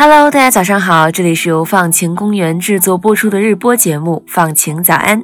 [0.00, 5.20] Hello，大家早上好，这里是由放晴公园制作播出的日播节目《放晴早安》，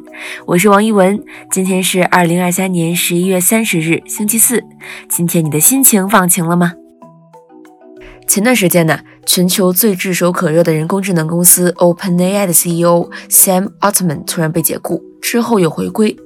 [0.46, 1.22] 我是王一文。
[1.48, 4.64] 今天是二零二三年十一月三十日，星期四。
[5.08, 6.72] 今天你的心情放晴了吗？
[8.26, 16.16] 前段时间呢，全球最炙手可热的人工智能公司 OpenAI 的 CEO Sam Altman 突然被解雇，之后又回归，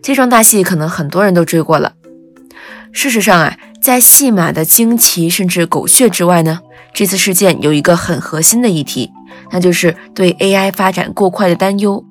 [0.00, 1.92] 这桩大戏可能很多人都追过了。
[2.90, 6.60] 事实上啊，在戏码的惊奇甚至狗血之外呢？
[6.98, 9.12] 这次事件有一个很核心的议题，
[9.52, 12.04] 那就是对 AI 发展过快的担忧。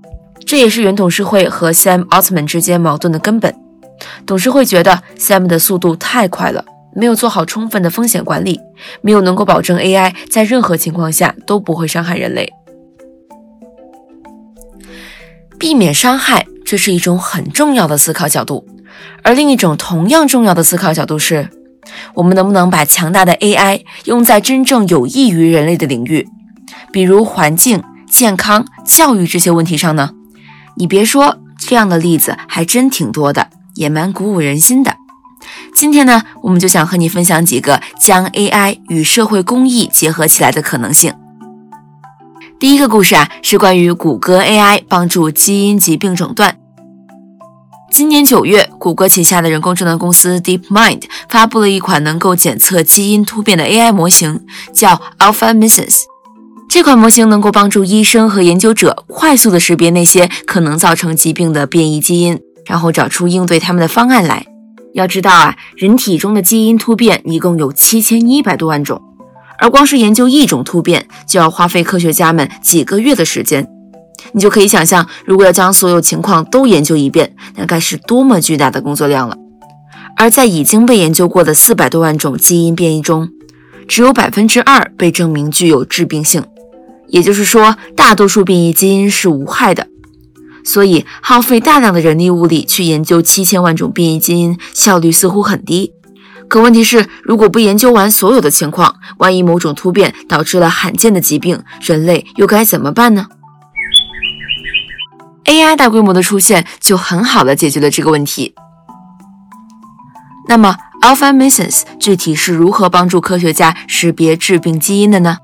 [0.46, 3.54] 这也是原董事会和 Sam Altman 之间矛盾的根本。
[4.26, 6.64] 董事会觉得 Sam 的速度太快了，
[6.96, 8.62] 没有做好充分的风险管理，
[9.02, 12.54] 没有能够保证 AI 在任何情况下都不会伤害人类。
[15.60, 18.66] 避免伤害，这是一种很重要的思考角度。
[19.22, 21.50] 而另一种同样重要的思考角度是。
[22.14, 26.28] 我们能不能把强大的 AI 用在真正有益于人类的领域，
[26.92, 30.12] 比如环境、健康、教育这些问题上呢？
[30.76, 34.96] 你别说，这样的例子还真挺多的，也蛮鼓舞人心的。
[35.74, 41.14] 今天呢，我们就想和你分享几个将 AI 与社会公益结合起来的可能性。
[42.60, 46.58] 第一个故事啊，是关于谷歌 AI 帮助基因疾病诊断。
[47.90, 54.42] 今年九月，谷歌旗下的人工智能公司 DeepMind 发布了一款能够检测基因突变的 AI 模型，
[54.74, 56.02] 叫 Alpha Missis。
[56.70, 64.46] 这款模型能够帮助医生和研究者快速地识别那些可能造成疾病的变异基因，然后找出应对他们的方案来。
[64.94, 69.02] 要知道啊，人体中的基因突变一共有七千一百多万种，
[69.60, 73.68] 而光是研究一种突变，就要花费科学家们几个月的时间。
[74.34, 79.38] 你就可以想象，如果要将所有情况都研究一遍，那该是多么巨大的工作量了。
[80.16, 83.30] 而在已经被研究过的四百多万种基因变异中，
[83.88, 86.44] 只有百分之二被证明具有致病性，
[87.08, 89.88] 也就是说，大多数变异基因是无害的。
[90.64, 95.94] 所以，耗费大量的人力物力去研究七千万种变异基因，效率似乎很低。
[96.50, 103.28] 可问题是，如果不研究完所有的情况，万一某种突变导致了罕见的疾病，人类又该怎么办呢
[105.48, 108.54] ？AI 大规模的出现就很好的解决了这个问题。
[110.48, 115.40] 那么，AlphaMissions 具体是如何帮助科学家识别致病基因的呢？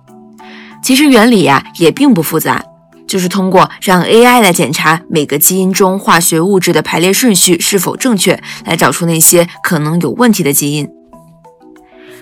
[0.81, 2.63] 其实原理呀也并不复杂，
[3.07, 10.89] 就是通过让 AI 来检查每个基因中化学物质的排列顺序是否正确，来找出那些可能有问题的基因。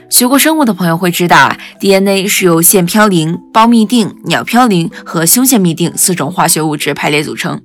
[0.09, 7.61] 学过生物的朋友会知道啊，DNA 是由腺嘌呤、胞嘧啶、鸟嘌呤和胸腺嘧啶四种化学物质排列组成。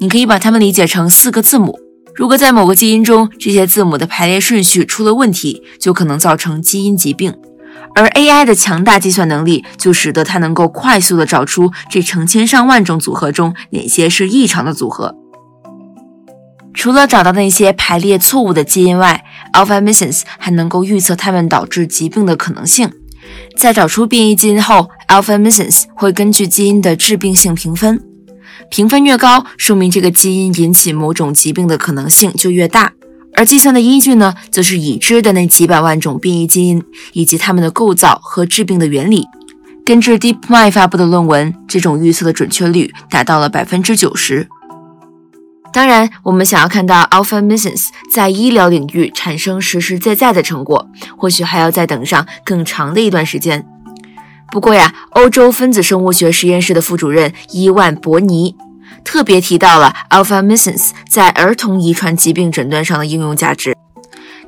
[0.00, 1.78] 你可以把它们理解成四个字母。
[2.14, 7.34] 如果在某个基因中，这些字母的排列顺序出了问题，就可能造成基因疾病。
[7.94, 15.14] 而 AI 的强大计算能力，就使得它能够快速地找出这成千上万种组合中哪些是异常的组合。
[16.72, 19.22] 除了找到那些排列错误的基因外
[19.52, 22.90] ，AlphaMissions 还能够预测它们导致疾病的可能性。
[23.58, 28.02] 在找出变异基因后，AlphaMissions 会根据基因的致病性评分。
[28.68, 32.92] 评分越高，说明这个基因引起某种疾病的可能性就越大。
[33.34, 36.82] 而计算的依据呢，则是已知的那几百万种变异基因
[37.12, 39.24] 以及它们的构造和致病的原理。
[39.86, 44.48] 根据 DeepMind 发布的论文，这种预测的准确率达到了百分之九十。
[45.72, 53.64] 当然，我们想要看到 Alpha m i s s i n s 在医疗领域产生实实在在的成果，或许还要再等上更长的一段时间。
[54.50, 58.56] 不过呀，欧洲分子生物学实验室的副主任伊万·伯尼
[59.04, 63.76] 特别提到了 alpha m i s s i n s 在儿童遗传疾病诊断上的应用价值。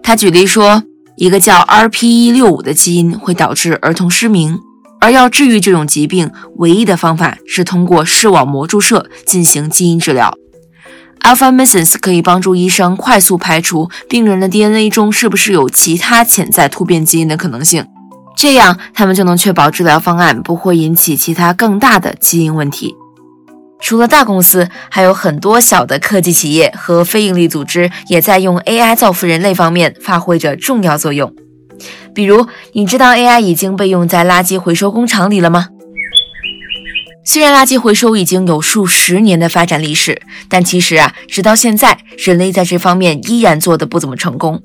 [0.02, 0.82] 他举例说，
[1.16, 4.58] 一个叫 RPE65 的基因会导致儿童失明，
[5.00, 10.34] 而要治愈这种疾病，唯一的方法是通过视网膜注射进行基因治疗。
[11.20, 17.86] Alpha m i s s i n s 可以帮助医生快速排除病人的 DNA 中是不是有其他潜在突变基因的可能性。
[18.36, 22.94] 这样，他们就能确保治疗方案不会引起其他更大的基因问题。
[23.80, 31.34] 除了大公司，还有很多小的科技企业和非营利组织也在用 AI 造福人类方面发挥着重要作用。
[32.14, 35.68] 比如，你知道 AI 已经被用在垃圾回收工厂里了吗？
[37.24, 44.60] 虽然垃圾回收已经有数十年的发展历史，但其实啊，直到现在，人类在这方面依然做得不怎么成功。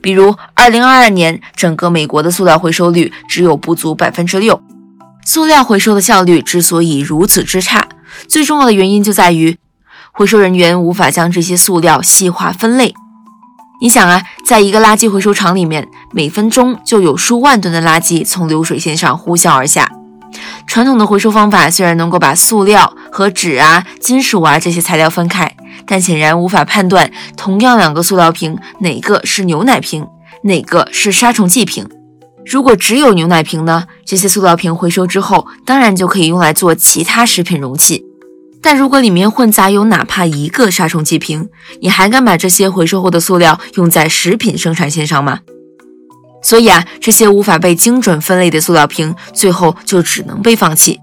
[0.00, 4.60] 比如，二零二二年，整个美国的塑料回收率只有不足百分之六。
[5.24, 7.86] 塑料回收的效率之所以如此之差，
[8.28, 9.56] 最重要的原因就在于
[10.12, 12.94] 回收人员无法将这些塑料细化分类。
[13.82, 19.90] 你想啊，在一个垃圾回收厂里面，每分钟就有数万吨的垃圾从流水线上呼啸而下，
[20.66, 25.54] 传统的回收方法虽然能够把塑料和纸啊、金属啊这些材料分开，
[25.86, 30.06] 但显然无法判断同样两个塑料瓶哪个是牛奶瓶，
[30.44, 31.86] 哪个是杀虫剂瓶。
[32.46, 33.86] 如果只有牛奶瓶呢？
[34.04, 38.04] 这些塑料瓶回收之后，当然就可以用来做其他食品容器。
[38.62, 41.48] 但如果里面混杂有哪怕一个杀虫剂瓶，
[41.80, 45.40] 你还敢把这些回收后的塑料用在食品生产线上吗？
[46.42, 50.98] 所以啊，这些无法被精准分类的塑料瓶，最后就只能被放弃。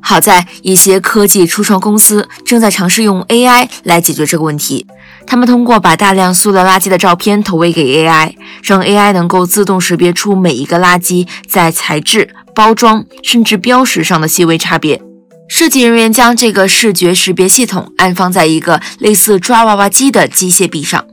[0.00, 4.86] 好在一些科技初创公司正在尝试用 AI 来解决这个问题。
[5.26, 15.02] 他们通过把大量塑料垃圾的照片投喂给 AI，让 AI 能够自动识别出每一个垃圾在材质、包装甚至标识上的细微差别。
[15.48, 21.04] 设计人员将这个视觉识别系统安放在一个类似抓娃娃机的机械臂上，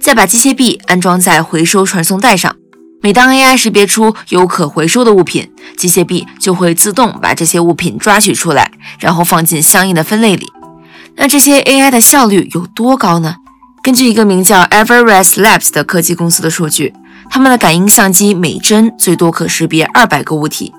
[0.00, 2.56] 再把机械臂安装在回收传送带上。
[3.04, 8.70] 每当 AI 识别出有可回收的物品，机械臂就会自动把这些物品抓取出来，
[9.00, 10.46] 然后放进相应的分类里。
[11.16, 13.34] 那这些 AI 的效率有多高呢？
[13.82, 16.94] 根据一个名叫 Everest Labs 的科技公司的数据，
[17.28, 20.72] 他们的感应相机每帧最多可识别二百个物体，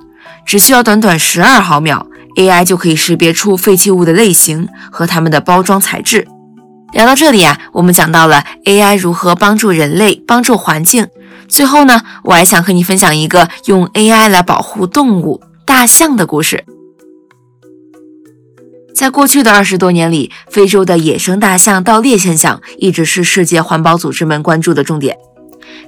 [0.45, 6.25] 只需要短短十二毫秒，AI 就可以识别出废弃物的类型和它们的包装材质。
[6.93, 11.05] 聊到这里啊，我们讲到了 AI 如何帮助人类、帮助环境。
[11.53, 16.65] 最后呢，我还想和你分享一个用 AI 来保护动物大象的故事。
[18.95, 25.15] 在过去的二十多年里，非洲的野生大象盗猎现象一直是世界环保组织们关注的重点。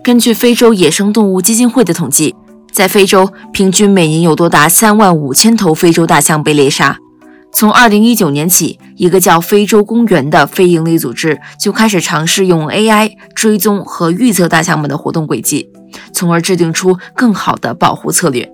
[0.03, 2.35] 根据非洲野生动物基金会的统计，
[2.71, 6.99] 在非洲平均每年有多达三万五千头非洲大象被猎杀。
[7.55, 15.71] 从二零一九年起，一个叫非洲公园的非营利组织就开始尝试用 AI 追踪和预测大象们的活动轨迹，
[16.11, 18.51] 从而制定出更好的保护策略。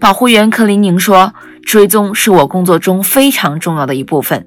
[0.00, 1.32] 保护员克林宁说
[1.62, 4.44] ：“追踪是我工作中非常重要的一部分，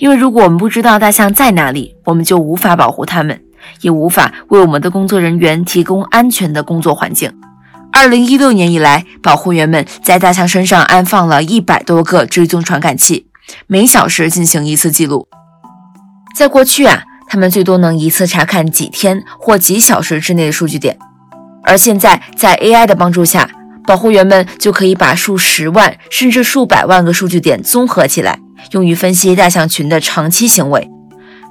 [0.00, 3.40] 因为如果我们不知道大象在哪里，我们就无法保护它们，
[3.82, 7.32] 也无法为我们的工作人员提供安全的工作环境。”
[7.98, 13.26] 二零一六年以来，保护员们在大象身上安放了一百多个追踪传感器，
[13.66, 15.26] 每小时进行一次记录。
[16.36, 20.98] 在过去啊，他们最多能一次查看几天或几小时之内的数据点，
[21.64, 23.48] 而现在在 AI 的帮助下，
[23.86, 28.38] 保护员们就可以把数十万甚至数百万个数据点综合起来，
[28.72, 30.90] 用于分析大象群的长期行为。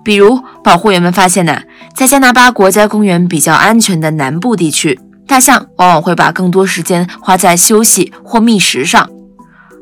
[0.03, 1.63] 比如，保护员们发现呢，
[1.95, 4.99] 在加拿大国家公园比较安全的南部地区。
[5.27, 9.09] 大象往往会把更多时间花在休息或觅食上，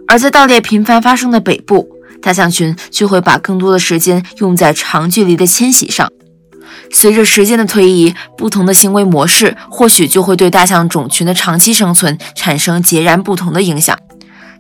[0.07, 1.89] 而在盗猎频繁发生的北部，
[2.21, 6.09] 大象群却会把更多的时间用在长距离的迁徙上。
[6.91, 13.97] 随着时间的推移，不同的行为模式或许就会对大象种群的长期生存产生截然不同的影响。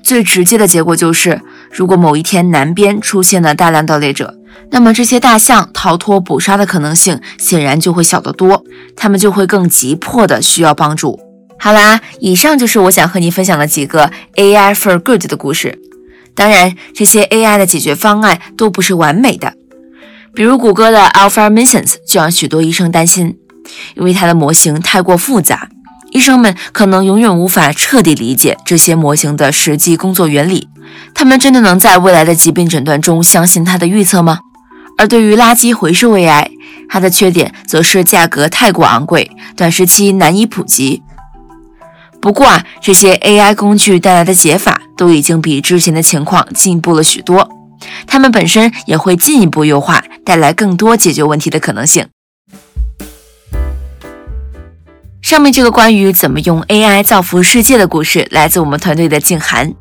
[0.03, 1.41] 最直接的结果就是，
[1.73, 4.37] 如果某一天南边出现了大量盗猎者。
[4.71, 8.63] 那么这些大象逃脱捕杀的可能性显然就会小得多，
[8.95, 11.19] 它们就会更急迫的需要帮助。
[11.59, 15.79] 好啦，以上就是我想和你分享的几个 AI for good 的故事。
[16.35, 19.53] 当然，这些 AI 的解决方案都不是完美的。
[20.33, 23.37] 比如谷歌的 Alpha Missions 就让许多医生担心，
[23.95, 25.69] 因为它的模型太过复杂，
[26.13, 30.69] 医生们可能永远无法彻底理解这些模型的实际工作原理。
[31.13, 34.39] 他们真的能在未来的疾病诊断中相信它的预测吗？
[34.95, 36.45] 而对于垃圾回收 AI，
[36.87, 41.01] 它的缺点则是价格太过昂贵，短时期难以普及。
[42.21, 47.49] 不过啊，这些 AI 工具带来的解法都已经比之前的情况进步了许多，
[48.05, 52.05] 它们本身也会进一步优化，带来更多解决问题的可能性。
[55.33, 59.73] 上面这个关于怎么用 AI 造福世界的故事，来自我们团队的静涵。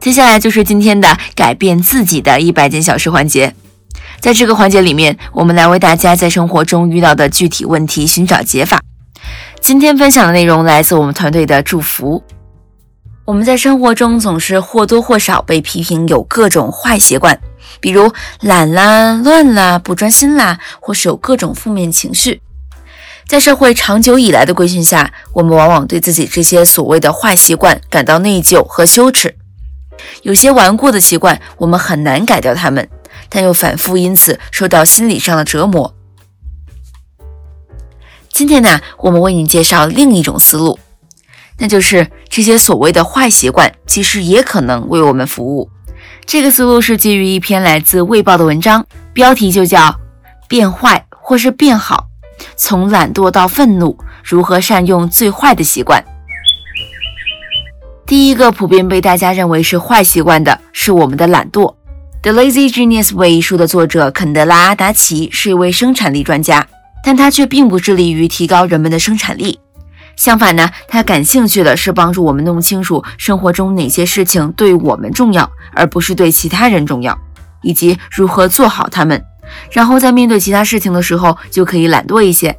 [0.00, 3.54] 接下来就是今天的改变自己的一百件小事环节。
[4.20, 8.80] 在这个环节里面，我们来为大家在生活中遇到的具体问题寻找解法。
[9.60, 12.24] 今天分享的内容来自我们团队的祝福。
[13.26, 17.38] 我们在生活中总是或多或少被批评有各种坏习惯，
[17.82, 18.10] 比如
[18.40, 22.40] 懒啦、乱啦、不专心啦，或是有各种负面情绪。
[23.30, 29.36] 在社会长久以来的规训下，我们往往对自己这些所谓的坏习惯感到内疚和羞耻。
[30.22, 32.88] 有些顽固的习惯，我们很难改掉它们。
[33.28, 35.94] 但又反复因此受到心理上的折磨。
[38.30, 40.80] 今天呢，我们为你介绍另一种思路，
[41.58, 45.70] 那就是这些所谓的坏习惯，其实也可能为我们服务。
[46.26, 49.78] 这个思路是基于一篇来自《卫报》的文章，标题就叫
[50.48, 52.08] 《变坏或是变好：
[52.56, 56.00] 从懒惰到愤怒，如何善用最坏的习惯》。
[58.06, 61.72] 第一个普遍被大家认为是坏习惯的是我们的懒惰。
[62.22, 66.66] 《The Lazy Genius Way》一书的作者肯德拉·阿达奇是一位生产力专家，
[67.02, 69.58] 但他却并不致力于提高人们的生产力。
[70.16, 77.18] 相反呢，他感兴趣的是帮助我们弄清楚生活中哪些事情对我们重要，而不是对其他人重要，
[77.62, 79.24] 以及如何做好它们。
[79.70, 82.58] 然后在面对其他事情的时候，就可以懒惰一些。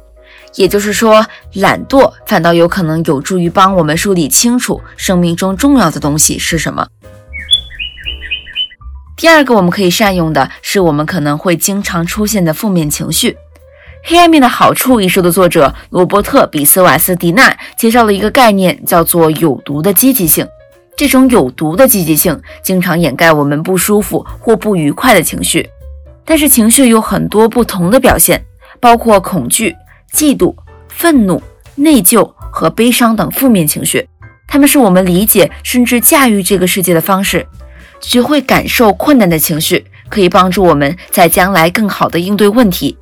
[0.54, 6.86] 也就是说，懒惰反倒有可能有助于帮我们梳理清楚生命中重要的东西是什么。
[9.16, 13.30] 第二个我们可以善用的是我们可能会经常出现的负面情绪。
[14.02, 20.46] 《黑暗面的好处》一书的作者罗伯特·比斯瓦斯蒂纳介绍了一个概念，叫做“有毒的积极性”。
[20.96, 25.70] 这种有毒的积极性经常掩盖我们不舒服或不愉快的情绪。
[26.24, 28.44] 但是情绪有很多不同的表现，
[28.80, 29.74] 包括恐惧。
[30.12, 30.54] 嫉妒、
[30.88, 31.42] 愤怒、
[31.74, 34.06] 内疚和悲伤等负面情绪，
[34.46, 37.46] 它们是我们理解甚至驾驭这个世界的方式。
[38.02, 42.98] 学会感受困难的情绪，可以帮助我们在将来更好的应对问题。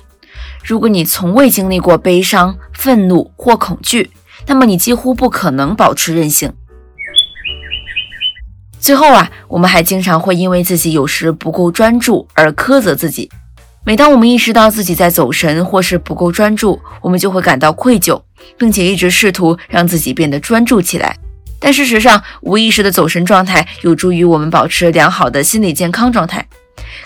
[0.63, 4.09] 如果你从未经历过悲伤、愤怒或恐惧，
[4.47, 6.53] 那么你几乎不可能保持韧性。
[8.81, 13.29] 最后啊，我们还经常会因为自己有时不够专注而苛责自己。
[13.85, 18.19] 每当我们意识到自己在走神或是不够专注，我们就会感到愧疚，
[18.57, 21.15] 并且一直试图让自己变得专注起来。
[21.59, 26.43] 但事实上，无意识的走神状态有助于我们保持良好的心理健康状态。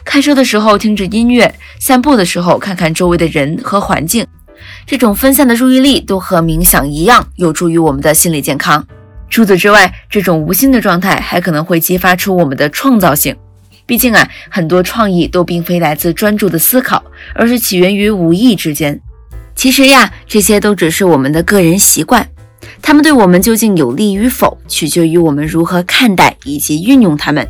[0.05, 4.25] 开车的时候听着音乐，散步的时候看看周围的人和环境，
[4.85, 8.87] 这种分散的注意力都和冥想一样，有助于我们的心理健康。
[9.29, 13.35] 除此之外，这种无心的状态还可能会激发出我们的创造性。
[13.85, 17.03] 毕竟啊，很多创意都并非来自专注的思考，
[17.33, 18.99] 而是起源于无意之间。
[19.55, 22.27] 其实呀，这些都只是我们的个人习惯，
[22.81, 27.47] 他们对我们究竟有利与否，取决于我们如何看待以及运用它们。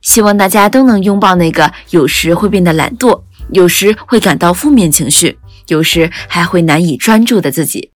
[0.00, 7.90] 希望大家都能拥抱那个有时会变得懒惰，有时会感到负面情绪，有时还会难以专注的自己。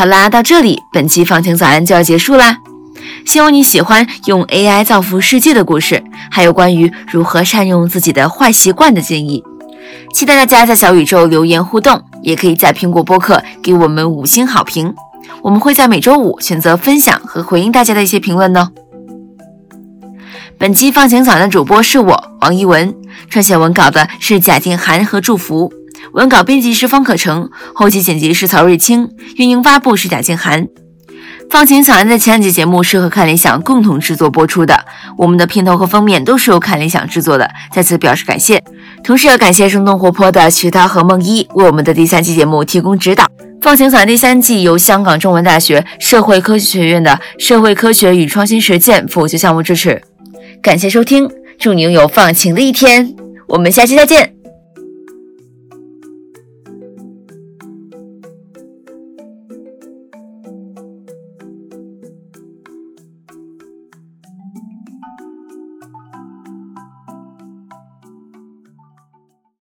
[0.00, 2.56] 好啦，到这里，本期放晴早安就要结束啦。
[3.26, 9.44] 希望你喜欢用 AI 造福世界的故事，还有关于如何善用自己的坏习惯的建议。
[10.14, 14.94] 期待大家在小宇宙留言互动，也可以在苹果播客给我们五星好评。
[15.42, 18.70] 我们会在每周五选择分享和回应大家的一些评论呢。
[20.56, 22.94] 本期放晴早安的主播是我王一文，
[23.30, 25.70] 撰写文稿的是贾静涵和祝福，
[26.12, 30.66] 文稿编辑是方可成，后期剪辑是曹瑞清，运营发布是贾静涵。
[31.48, 34.84] 放晴早安的前两集节目是和看理想共同制作播出的，
[35.18, 38.62] 我们的片头和封面都是由看理想制作的，在此表示感谢。
[39.02, 43.26] 同时，也感谢生动活泼的徐涛和梦一为我们的第三期节目提供指导。
[43.60, 50.00] 放晴早安第三季由香港中文大学社会科学学院的社会科学与创新实践辅修项目支持。
[50.62, 51.28] 感谢收听，
[51.58, 53.14] 祝你拥有放晴的一天，
[53.48, 54.39] 我们下期再见。